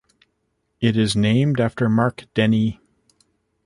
[0.79, 2.81] It is named after Mark Denny.